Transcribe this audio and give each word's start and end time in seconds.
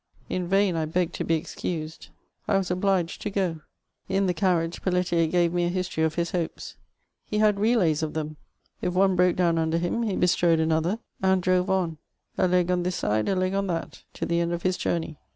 In 0.29 0.47
vain 0.47 0.75
I 0.75 0.85
begged 0.85 1.13
to 1.13 1.23
be 1.23 1.35
excused; 1.35 2.09
I 2.47 2.57
was 2.57 2.71
obliged 2.71 3.21
to 3.21 3.29
go. 3.29 3.61
In 4.09 4.25
the 4.25 4.33
carriage 4.33 4.81
Felletier 4.81 5.27
gave 5.27 5.53
me 5.53 5.63
a 5.65 5.69
history 5.69 6.03
of 6.03 6.15
his 6.15 6.31
hopes; 6.31 6.75
he 7.23 7.37
had 7.37 7.59
relays 7.59 8.01
of 8.01 8.15
them; 8.15 8.37
if 8.81 8.95
one 8.95 9.15
broke 9.15 9.35
down 9.35 9.59
under 9.59 9.77
him, 9.77 10.01
he 10.01 10.15
bestrode 10.15 10.59
another, 10.59 10.97
and 11.21 11.39
drove 11.43 11.69
on, 11.69 11.99
a 12.35 12.47
leg 12.47 12.71
on 12.71 12.81
this 12.81 12.95
side, 12.95 13.29
a 13.29 13.35
leg 13.35 13.53
on 13.53 13.67
that, 13.67 14.01
to 14.13 14.25
the 14.25 14.39
end 14.39 14.53
of 14.53 14.63
his 14.63 14.75
journey. 14.75 15.19